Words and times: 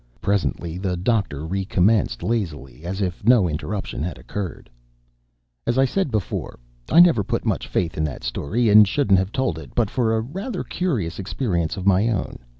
Presently 0.19 0.79
the 0.79 0.97
Doctor 0.97 1.45
recommenced 1.45 2.23
lazily, 2.23 2.83
as 2.85 3.01
if 3.01 3.23
no 3.23 3.47
interruption 3.47 4.01
had 4.01 4.17
occurred. 4.17 4.67
"As 5.67 5.77
I 5.77 5.85
said 5.85 6.09
before, 6.09 6.57
I 6.89 6.99
never 6.99 7.23
put 7.23 7.45
much 7.45 7.67
faith 7.67 7.95
in 7.99 8.03
that 8.05 8.23
story, 8.23 8.67
and 8.67 8.87
shouldn't 8.87 9.19
have 9.19 9.31
told 9.31 9.59
it, 9.59 9.75
but 9.75 9.91
for 9.91 10.15
a 10.17 10.21
rather 10.21 10.63
curious 10.63 11.19
experience 11.19 11.77
of 11.77 11.85
my 11.85 12.07
own. 12.09 12.39